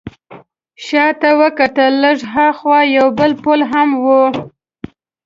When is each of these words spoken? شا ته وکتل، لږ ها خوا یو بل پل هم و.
شا 0.85 1.05
ته 1.21 1.29
وکتل، 1.41 1.91
لږ 2.03 2.17
ها 2.33 2.47
خوا 2.57 2.79
یو 2.97 3.07
بل 3.17 3.31
پل 3.43 3.59
هم 3.71 3.89
و. 4.03 4.05